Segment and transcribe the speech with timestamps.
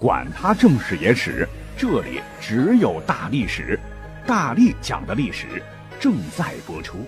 [0.00, 1.46] 管他正史野史。
[1.76, 3.78] 这里只有大历史，
[4.26, 5.62] 大力讲的历史
[6.00, 7.06] 正在播出。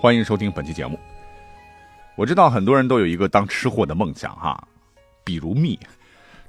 [0.00, 0.96] 欢迎收听本期节目。
[2.14, 4.62] 我知道很多人都有一个当吃货的梦想哈，
[5.24, 5.76] 比如蜜，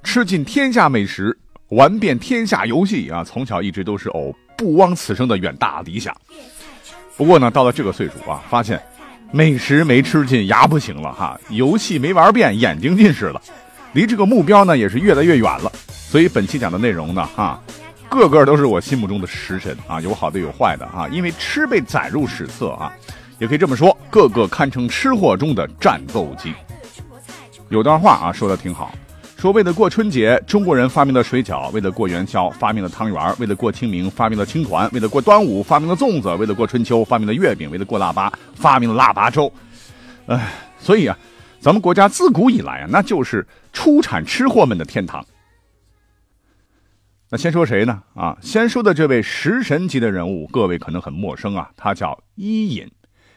[0.04, 1.36] 吃尽天下美食，
[1.70, 6.16] 玩遍天下游戏啊，从小一直都是哦不枉此生的远大理想。
[7.16, 8.80] 不过呢，到了这个岁数啊，发现
[9.32, 13.42] 美食没吃尽牙不行了哈，游戏没玩遍眼睛近视了，
[13.92, 15.72] 离这个目标呢也是越来越远了。
[15.90, 17.60] 所以本期讲的内容呢，哈，
[18.08, 22.92] 个个都是我心目中的食神啊，有好的有坏的啊，因为吃被载入史册啊，
[23.38, 26.54] 也可以这么说，个个堪称吃货中的战斗机。
[27.68, 28.90] 有段话啊，说的挺好，
[29.36, 39.52] 说为了过春节，中国人发明了水饺；为了过元宵，发明了汤圆；为了过清明，发明了青团；为了过端午，发明了粽子；为了过春秋，发明了月饼；为了过腊八，发明了腊八粥。
[40.26, 41.18] 哎，所以啊，
[41.60, 45.24] 咱们国家自古以来啊，那就是出产吃货们的天堂。
[47.30, 48.02] 那先说谁呢？
[48.14, 52.90] 啊，先说的这位食神级的人物，各位可能很陌生啊，他叫伊尹，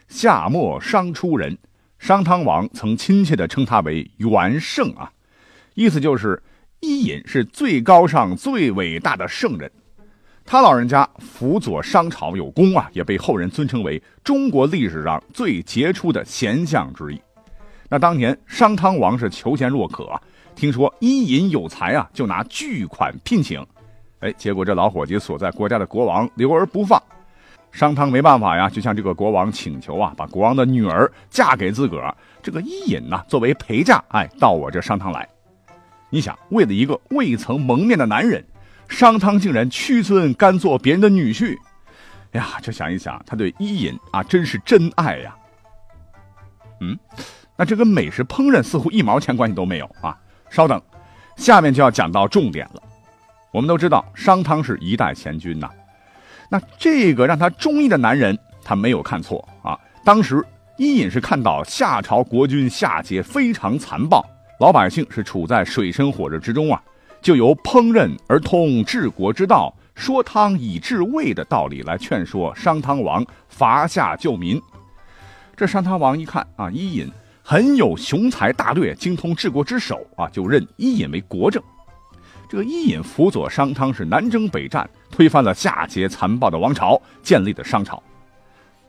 [0.08, 1.58] 夏末商初人，
[1.98, 5.12] 商汤王曾亲切地称他为元圣啊，
[5.74, 6.42] 意思就是
[6.80, 9.70] 伊尹是最高尚、最伟大的圣人。
[10.44, 17.20] 他老人家辅佐商朝有功啊，也被后人尊称为中国历史上最杰出的贤相之一。
[17.92, 20.18] 那当年商汤王是求贤若渴，
[20.54, 23.62] 听说伊尹有才啊，就拿巨款聘请。
[24.20, 26.98] 哎，结果这老伙计所在国家的国王留而不放，
[27.70, 32.16] 商汤没办法呀，就向这个国王请求啊，把国王的女儿嫁给自个儿。
[32.42, 35.28] 这个伊尹呢，作为陪嫁，哎，到我这商汤来。
[36.08, 38.42] 你想，为了一个未曾蒙面的男人，
[38.88, 41.58] 商汤竟然屈尊甘做别人的女婿。
[42.30, 45.36] 哎呀，这想一想，他对伊尹啊，真是真爱呀。
[46.80, 46.98] 嗯，
[47.56, 50.16] 那这跟美食烹饪似乎一毛钱关系都没有啊。
[50.50, 50.80] 稍等，
[51.36, 52.82] 下面就要讲到重点了。
[53.52, 55.68] 我们都知道商汤是一代贤君呐，
[56.48, 59.78] 那这个让他中意的男人，他没有看错啊。
[60.04, 60.44] 当时
[60.78, 64.24] 伊尹是看到夏朝国君夏桀非常残暴，
[64.58, 66.82] 老百姓是处在水深火热之中啊，
[67.20, 74.60] 就由烹饪而通治国之道，说汤以治胃的道理来劝说商汤王伐夏救民。
[75.54, 77.10] 这商汤王一看啊，伊尹
[77.42, 81.62] 很有雄才大略，精通治国之手啊，就任伊尹为国政。
[82.48, 88.00] 这个伊尹辅佐商汤是南征北战，推翻了夏桀残暴的王朝，建立的商朝。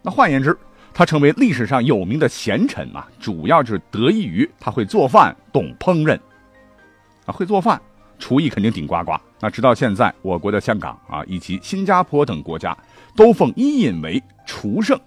[0.02, 0.56] 那换言之，
[0.94, 6.20] 他成为历史上有名的贤臣啊，主要就是得益于他会做饭，懂烹饪。
[7.26, 7.82] 啊，会做饭，
[8.20, 9.14] 厨艺肯定顶呱呱。
[9.40, 12.78] 那直到现在，我国的香港啊，以及新加坡等国家，
[13.16, 15.00] 都奉伊尹为厨圣。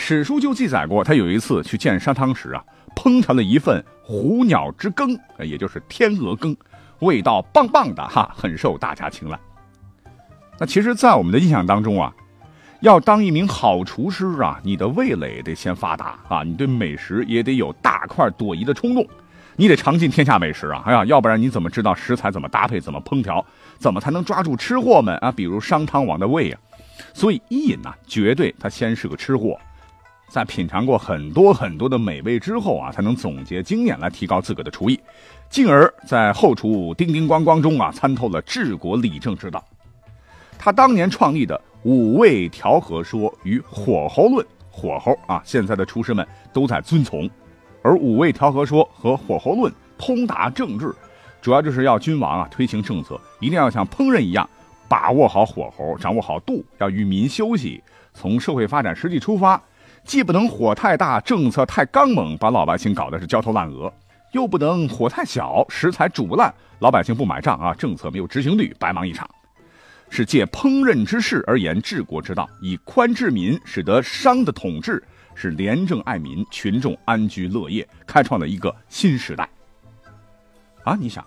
[0.00, 2.64] 史书就记载过，他有一次去见商汤时啊，
[2.94, 6.56] 烹调了一份虎鸟之羹，也就是天鹅羹。
[7.00, 9.38] 味道棒棒的哈，很受大家青睐。
[10.56, 12.14] 那其实，在我们的印象当中啊，
[12.80, 19.04] 要当一名好厨师啊，你的味蕾得先发达啊，你对美食也得有大快朵颐的冲动，
[19.56, 23.44] 你得尝尽天下美食啊，哎呀，要不然你怎么知道食材怎么搭配、怎么烹调，
[23.78, 25.30] 怎么才能抓住吃货们啊？
[25.32, 26.60] 比如商汤王的胃啊。
[27.12, 29.58] 所以伊尹呐，绝对他先是个吃货，
[30.28, 35.00] 在品尝过很多很多的美味之后啊，才能总结经验来提高自个的厨艺。
[35.48, 39.64] 进而，在后厨叮叮咣咣中啊，参透了治国理政之道。
[40.58, 47.28] 他当年创立的五味调和说与火候论，火候啊，现在的厨师们都在遵从。
[47.80, 50.94] 而五味调和说和火候论通达政治，
[51.40, 54.46] 主要就是要君王啊推行政策，一定要像烹饪一样，
[54.88, 57.82] 把握好火候，掌握好度，要与民休息，
[58.12, 59.62] 从社会发展实际出发，
[60.04, 63.92] 既不能火太大，政策太刚猛，把老百姓搞得是焦头烂额。
[64.32, 67.72] 又不能火太小，食材煮不烂，老百姓不买账啊！
[67.72, 69.26] 政策没有执行率，白忙一场。
[70.10, 75.02] 是借烹饪之事而言治国之道，以宽治民，使得商的统治
[75.34, 79.48] 是廉政爱民，群众安居乐业，开创了一个新时代。
[80.84, 81.24] 啊，你想，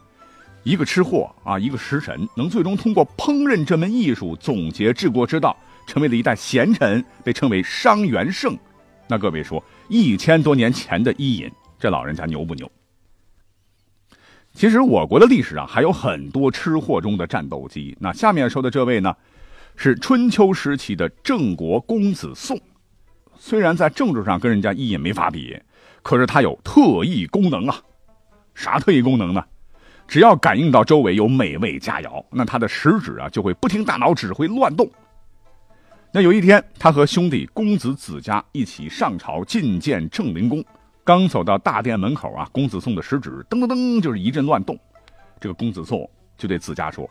[0.61, 8.57] 一个吃货啊，一个食神，能最终通过烹饪这门艺术总结治国之道，成为了一代贤臣，被称为商元圣。
[9.07, 12.71] 那各位说，一千多年前的伊尹，这老人家牛不牛？
[14.53, 17.95] 其实我国的历史上还有很多吃货中的战斗机。
[17.99, 19.15] 那下面说的这位呢，
[19.75, 22.59] 是春秋时期的郑国公子宋。
[23.37, 25.57] 虽然在政治上跟人家伊尹没法比，
[26.03, 27.81] 可是他有特异功能啊。
[28.53, 29.43] 啥特异功能呢？
[30.07, 34.89] 只要感应到周围有美味佳肴，那他的食指啊就会不听大脑指挥乱动。
[36.13, 40.61] 那有一天，他和兄弟公子子家一起上朝觐见郑灵公。
[41.05, 44.77] 刚走到大殿门口啊，公子宋的食指噔噔噔就是一阵乱动。
[45.39, 47.09] 这个公子宋就对子家说：“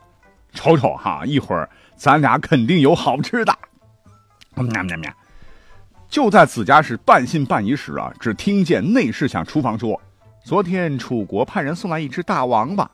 [0.53, 3.59] 瞅瞅哈，一会儿咱俩肯定有好吃的。”
[4.55, 5.11] 喵喵喵！
[6.11, 9.99] 就在子家是半信半疑时啊，只听见内侍向厨房说
[10.45, 12.89] ：“昨天楚国派人送来一只大王八，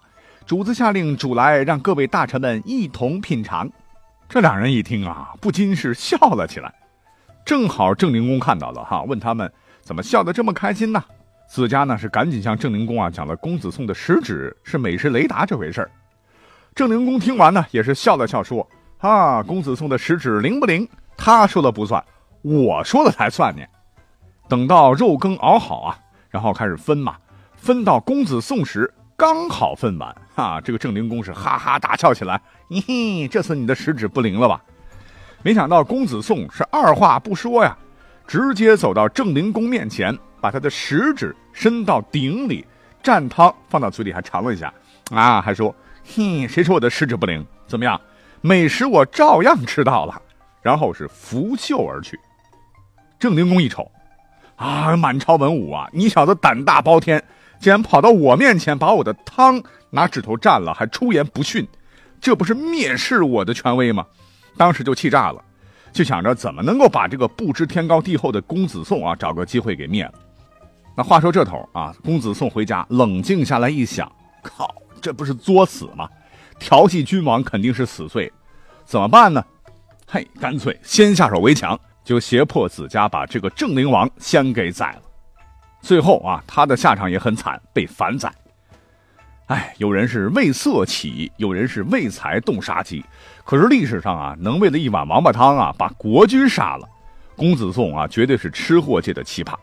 [0.47, 3.69] 主子下令煮来，让各位大臣们一同品尝。”
[4.29, 6.73] 这两人一听啊，不禁是笑了起来。
[7.45, 9.51] 正好郑灵公看到了哈，问他们。
[9.83, 11.01] 怎么笑得这么开心呢？
[11.49, 15.91] 子家呢是赶紧向郑灵公啊讲了公子宋的食指是美食雷达这回事儿。
[16.75, 18.69] 郑灵公听完呢也是笑了笑说
[18.99, 20.89] ：“啊，公子宋的食指灵不灵？
[21.17, 22.05] 他说了不算，
[22.43, 23.63] 我说了才算呢。”
[24.51, 25.99] 等到肉羹熬好啊，
[26.31, 27.15] 然后开始分嘛，
[27.55, 32.41] 分到公子宋时刚好分完啊，这个郑灵公是哈哈大笑起来
[32.71, 34.63] ：“嘿嘿，这次你的食指不灵了吧？”
[35.43, 37.77] 没想到公子宋是二话不说呀。
[38.27, 42.67] 直接走到郑灵公面前，把他的食指伸到鼎里，
[43.03, 44.73] 蘸汤放到嘴里，还尝了一下，
[45.13, 45.73] 啊，还说
[46.05, 47.47] ：“嘿，谁说我的食指不灵？
[47.69, 48.01] 怎么样，
[48.41, 50.21] 美食我照样吃到了。”
[50.61, 52.19] 然后是拂袖而去。
[53.21, 53.89] 郑灵公一瞅，
[54.57, 57.23] 啊，满朝文武啊，你小子胆大包天，
[57.59, 61.67] 竟然跑到我面前，把我的汤拿指头蘸了，还出言不逊，
[62.21, 64.07] 这不是蔑视我的权威吗？
[64.57, 65.43] 当时就气炸了。
[65.93, 70.13] 就想着怎么能够把这个不知天高地厚的公子宋啊找个机会给灭了。
[70.95, 74.11] 那话说这头啊，公子宋回家冷静下来一想，
[74.43, 76.07] 靠，这不是作死吗？
[76.59, 78.31] 调戏君王肯定是死罪，
[78.85, 79.43] 怎么办呢？
[80.07, 85.03] 嘿，干脆先下手为强，就胁迫子家把这个郑灵王先给宰了。
[85.81, 88.33] 最后啊，他的下场也很惨，被反宰。
[89.47, 93.05] 哎，有人是为色起，有人是为财动杀机。
[93.45, 96.89] 可是历史上啊，能为了一碗王八汤啊把国君杀了，
[97.37, 99.55] 公子宋啊绝对是吃货界的奇葩。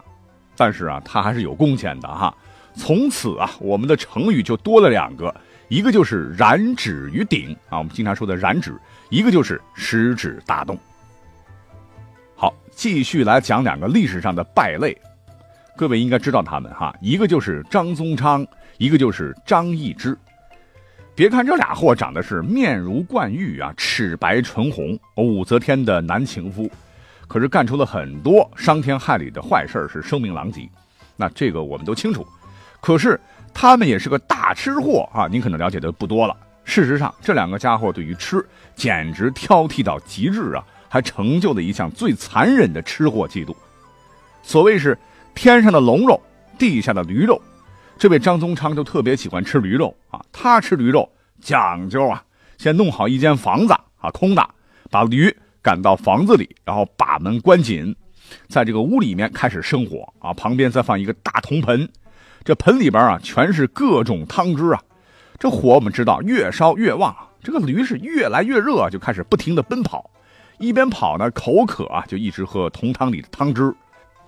[0.56, 2.34] 但是啊，他还是有贡献的哈。
[2.76, 5.36] 从此啊，我们的成语就多了两个，
[5.68, 8.72] 一个就是染指于鼎啊，我们经常说的染指；
[9.10, 10.80] 一个就是食指大动。
[12.36, 14.98] 好，继续来讲两个历史上的败类，
[15.76, 18.46] 各位应该知道他们哈，一个就是张宗昌。
[18.80, 20.18] 一个就是张易之，
[21.16, 26.70] 别看这俩货长得是面如冠玉啊，齿白唇红，武则天的男情夫，
[27.28, 30.68] 可是干出了很多伤天害理的坏事是声名狼藉。
[31.16, 32.26] 那这个我们都清楚，
[32.82, 33.18] 可是
[33.54, 36.36] 他们也是个大吃货啊，您可能了解的不多了。
[36.66, 38.44] 事实上，这两个家伙对于吃
[38.76, 43.56] 简直挑剔到极致啊，还成就了一项最残忍的吃货记录。
[44.42, 44.98] 所谓是
[45.36, 46.22] 天上的龙肉，
[46.58, 47.42] 地下的驴肉。
[47.98, 51.10] 这位张宗昌就特别喜欢吃驴肉啊，他吃驴肉
[51.40, 52.24] 讲究啊，
[52.58, 54.50] 先弄好一间房子啊，空的，
[54.90, 57.96] 把驴赶到房子里，然后把门关紧，
[58.48, 61.88] 在这个屋里面开始生火啊，旁边再放一个大铜盆，
[62.44, 64.82] 这盆里边啊全是各种汤汁啊，
[65.40, 70.10] 这火我们知道越烧越旺，这个驴是越来越热，就开始不停的奔跑，
[70.58, 73.74] 一边跑呢口渴啊，就一直喝铜汤里的汤汁，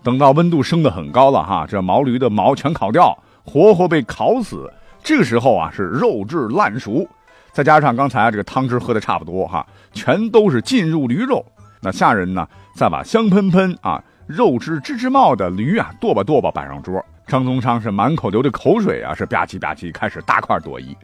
[0.05, 3.17] 等到温度升得很高了哈，这毛驴的毛全烤掉。
[3.43, 4.71] 活活被烤死，
[5.03, 7.07] 这个时候啊是肉质烂熟，
[7.51, 11.43] 再加上刚才这个汤汁喝的差不多哈，全都是浸入驴肉。
[11.81, 17.03] 那下人呢，再把香喷喷啊、肉汁吱吱冒的驴啊剁吧剁吧摆上桌。
[17.25, 20.95] 张宗昌是满口流着口水啊，是吧唧吧唧开始大块朵颐。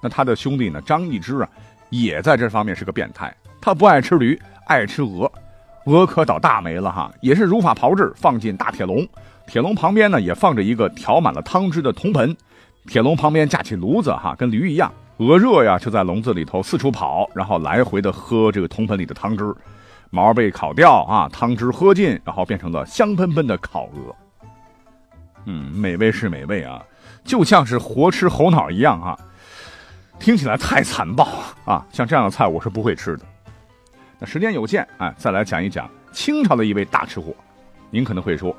[0.00, 1.48] 那他的兄弟呢，张易之啊，
[1.90, 5.30] 也在这方面是个变态，他不爱吃驴，爱吃鹅，
[5.86, 9.06] 鹅可倒大霉了哈，也是如法炮制，放进大铁笼。
[9.46, 12.36] 铁笼旁边呢，也放着一个调满了汤汁的铜盆，
[12.88, 19.54] 铁笼旁边架起炉子，哈，跟驴一样，鹅热呀就在笼子里头四处跑，然后来回的喝这个铜盆里的汤汁，
[20.10, 24.14] 毛被烤掉啊，汤汁喝尽，然后变成了香喷喷的烤鹅。
[25.44, 26.82] 嗯，美味是美味啊，
[27.22, 29.16] 就像是活吃猴脑一样啊，
[30.18, 31.28] 听起来太残暴
[31.64, 33.24] 啊，像这样的菜我是不会吃的。
[34.18, 37.34] 那时间有限，哎，再来讲一讲清朝的一位大吃货，
[37.90, 38.56] 您可能会说。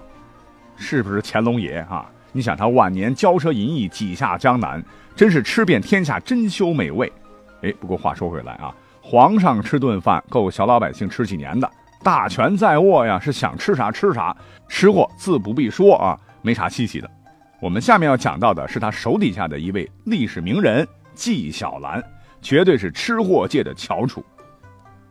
[0.75, 2.05] 是不是乾隆爷啊？
[2.31, 4.83] 你想他晚年骄奢淫逸，几下江南，
[5.15, 7.11] 真是吃遍天下珍馐美味。
[7.63, 8.71] 哎，不过话说回来啊，
[9.01, 11.67] 皇上吃顿饭够小老百姓吃几年的，
[12.03, 14.37] 大权在握呀，是想吃啥吃啥，
[14.67, 17.09] 吃货自不必说啊，没啥稀奇的。
[17.59, 22.03] 我们下面要讲到的是他手底下的一位历史名人纪晓岚，
[22.39, 24.23] 绝对是吃货界的翘楚。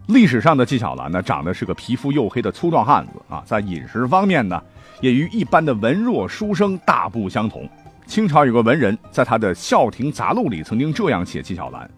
[0.07, 4.63] 历史上的纪晓岚呢，长得是个皮肤黝黑的粗壮汉子啊，在饮食方面呢，
[5.01, 7.69] 也与一般的文弱书生大不相同。
[8.07, 11.91] 清朝有个文人在他的《孝亭杂录》里曾经这样写纪晓岚，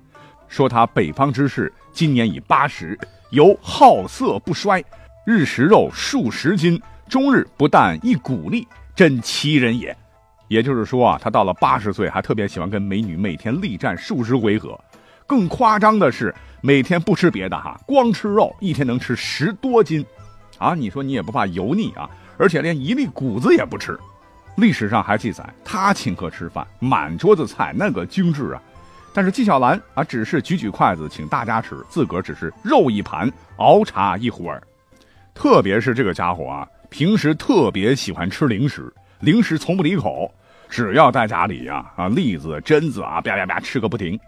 [0.48, 2.98] 说他北方之士，今年已八十，
[3.30, 4.82] 犹好色不衰，
[5.26, 9.94] 日食肉数十斤，终日不但一鼓励，真奇人也。
[10.48, 14.80] 也就是说啊，他到了八十岁，还特别喜欢跟美女每天力战数十回合。
[15.28, 20.02] 更夸张的是，每天不吃别的哈，光吃肉，一天能吃十多斤，
[20.56, 22.08] 啊，你说你也不怕油腻啊？
[22.38, 23.98] 而且连一粒谷子也不吃。
[24.56, 28.62] 历史上还记载，他请客吃饭，满桌子菜，那个精致啊。
[29.12, 34.62] 但是纪晓岚啊，只是举举筷子请大家吃，自个儿只是肉一盘，熬茶一壶儿。
[35.34, 40.32] 特别是这个家伙啊，平时特别喜欢吃零食，零食从不离口。
[40.70, 44.18] 只要在家里呀，啊，栗子、榛子啊，啪啪啪吃个不停。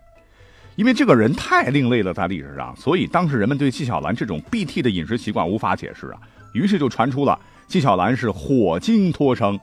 [0.81, 6.19] 因为这个人太另类了，在历史上，所以当时人们对纪晓岚这种 BT 的饮食习惯无法解释啊，
[6.55, 9.61] 于是就传出了纪晓岚是火精脱生。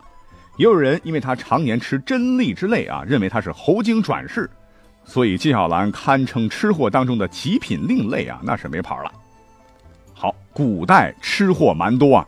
[0.57, 4.47] 也有人因为他常年吃真栗之类啊，认为他是猴精转世，
[5.05, 9.11] 所以纪晓岚堪称吃货当中的极品另类啊，那是没跑了。
[10.13, 12.27] 好，古代吃货蛮多啊，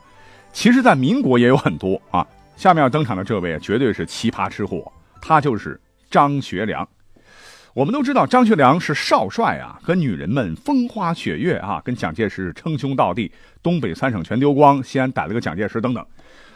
[0.51, 2.25] 其实在民国也有很多啊。
[2.57, 4.91] 下面要登场的这位绝对是奇葩吃货，
[5.21, 5.79] 他就是
[6.09, 6.89] 张学良。
[7.73, 16.05] 我们都知道张学良是少帅啊，跟女人们风花雪月啊，跟蒋介石称兄道弟，东北三省全丢光，西安逮了个蒋介石等等。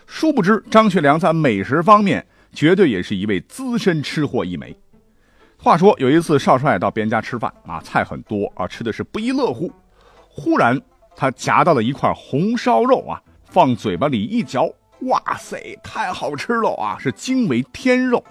[0.07, 4.75] 殊不知张学良在美食方面绝对也是一位资深吃货一枚。
[5.57, 9.71] 话说有一次少帅到别人家吃饭啊，菜很多啊，吃的是不亦乐乎。
[10.27, 10.81] 忽然
[11.15, 14.67] 他夹到了一块红烧肉啊，放嘴巴里一嚼。
[15.01, 16.97] 哇塞，太好吃了啊！
[16.97, 18.23] 是惊为天肉，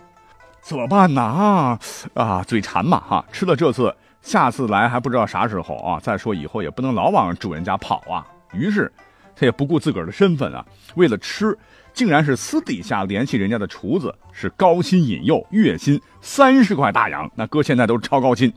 [0.62, 1.21] 怎么办呢？
[1.21, 1.78] 啊
[2.14, 3.25] 啊，嘴馋嘛哈！
[3.33, 5.99] 吃了这次，下次来还不知道啥时候啊！
[6.00, 8.25] 再说以后也不能老往主人家跑啊。
[8.52, 8.90] 于是
[9.35, 10.64] 他也不顾自个儿的身份啊，
[10.95, 11.59] 为了吃，
[11.92, 17.28] 竟然是私底下联系人家的厨子，是高薪引诱，月薪三十块大洋。
[17.35, 18.50] 那搁现在都是超高薪。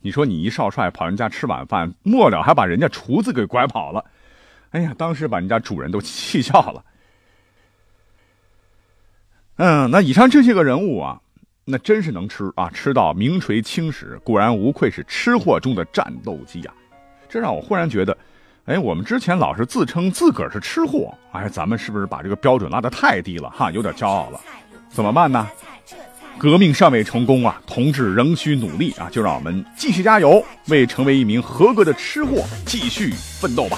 [0.00, 4.02] 你说你一少帅跑人家吃晚饭，末了还把人家厨子给拐跑了，
[4.70, 6.82] 哎呀，当时把人家主人都气笑了。
[9.58, 11.20] 嗯，那以上这些个人物啊，
[11.64, 16.72] 那真是能吃啊，吃到名垂青史，果然无愧是吃货中的战斗机呀！
[17.28, 18.16] 这让我忽然觉得，
[18.66, 23.70] 哎，我们之前老是自称自个儿是吃货，哎，咱们是不是把这个标准拉得太低了哈？
[23.72, 24.40] 有点骄傲了，
[24.88, 25.46] 怎么办呢？
[26.38, 29.10] 革命尚未成功啊，同志仍需努力啊！
[29.10, 33.10] 就让我们继续加油，为成为一名合格的吃货继续
[33.40, 33.76] 奋斗吧！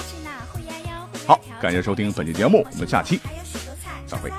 [1.25, 3.19] 好，感谢收听本期节目，我们下期
[4.05, 4.31] 再会。